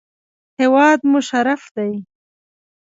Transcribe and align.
هېواد 0.59 0.99
مو 1.09 1.19
شرف 1.29 1.63
دی 1.75 1.91